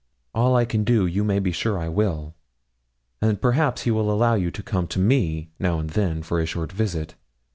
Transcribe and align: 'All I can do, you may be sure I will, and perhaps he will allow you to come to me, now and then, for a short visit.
'All 0.33 0.55
I 0.55 0.65
can 0.65 0.83
do, 0.83 1.05
you 1.05 1.23
may 1.23 1.37
be 1.37 1.51
sure 1.51 1.77
I 1.77 1.87
will, 1.87 2.33
and 3.21 3.39
perhaps 3.39 3.83
he 3.83 3.91
will 3.91 4.11
allow 4.11 4.33
you 4.33 4.49
to 4.49 4.63
come 4.63 4.87
to 4.87 4.97
me, 4.99 5.51
now 5.59 5.77
and 5.77 5.91
then, 5.91 6.23
for 6.23 6.39
a 6.39 6.47
short 6.47 6.71
visit. 6.71 7.13